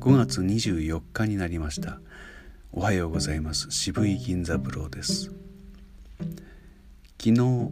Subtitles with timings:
[0.00, 1.98] 5月24日になりました。
[2.72, 3.66] おはようございます。
[3.70, 5.32] 渋井銀座ブローです。
[7.20, 7.70] 昨日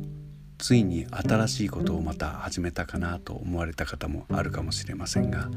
[0.58, 5.48] ついに新しいことをまた始めたかなと思われた方もあるかもしれませんが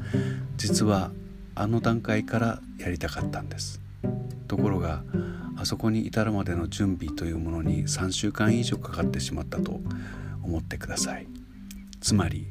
[0.58, 1.10] 実は
[1.56, 3.80] あの段階からやりたかったんです。
[4.46, 5.02] ところが
[5.56, 9.80] あそこに至るまでの準備というものに3週間以上かかってしまったと
[10.44, 11.26] 思ってください。
[12.00, 12.46] つまり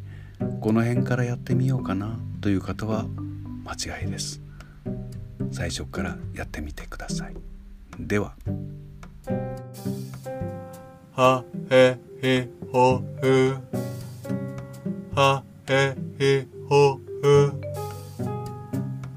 [0.59, 3.05] この辺からやってみようかなという方は
[3.69, 4.41] 間違いです。
[5.51, 7.35] 最初からやってみてください。
[7.99, 8.33] では。
[11.15, 13.57] はへひほふ
[15.13, 17.53] はへひほふ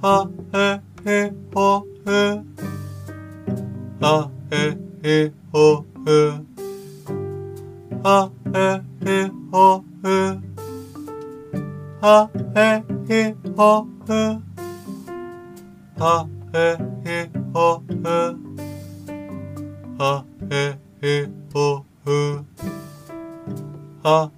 [0.02, 2.10] はへひほふ
[4.00, 6.44] はへひほふ
[8.02, 10.40] はへひほふ
[12.02, 14.42] はへひほふう
[15.98, 16.68] はい
[17.54, 17.80] お
[20.04, 20.24] は
[20.54, 20.76] え
[21.08, 21.86] いおう
[23.98, 24.28] は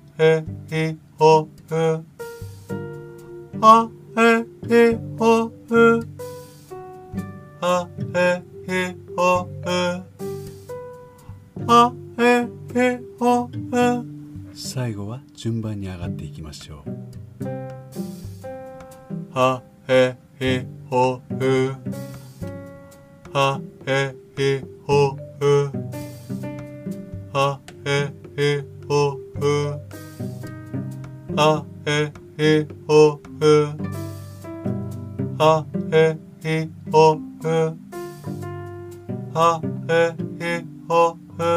[4.14, 4.44] は
[13.16, 14.04] はは
[14.54, 16.84] 最後は順番に上がっていきましょ
[17.40, 17.63] う。
[19.34, 20.00] ha he
[20.38, 20.50] he
[20.90, 21.74] ho hu.
[23.34, 23.46] Ha
[23.86, 23.98] he
[24.36, 24.50] he
[24.86, 24.98] ho
[25.40, 25.52] hu.
[27.34, 27.46] Ha
[27.84, 27.96] he
[28.36, 28.50] he
[28.88, 29.00] ho
[29.40, 29.54] hu.
[31.38, 31.48] Ha
[31.86, 31.98] he
[32.38, 32.52] he
[32.86, 33.00] ho
[33.40, 33.54] hu.
[35.40, 35.52] Ha
[35.90, 36.04] he
[36.44, 36.56] he
[36.92, 37.04] ho
[37.42, 37.58] hu.
[39.34, 39.50] Ha
[39.88, 40.02] he
[40.38, 40.54] he
[40.88, 41.04] ho
[41.36, 41.52] hu.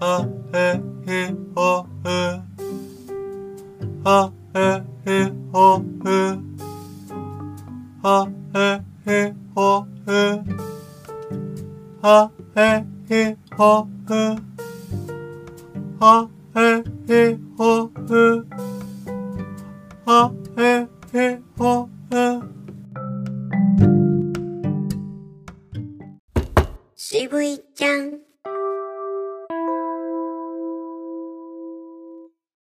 [0.00, 0.16] Ha
[0.52, 0.66] he
[1.06, 1.22] he
[1.54, 1.70] ho
[2.04, 2.20] hu.
[4.04, 5.84] Ha えいほう。
[8.02, 9.90] あえいほう。
[12.02, 14.16] あえいほう。
[16.00, 16.82] あえ
[17.30, 18.46] いほう。
[20.06, 22.00] あえいほう。
[26.96, 28.29] 渋いちゃん。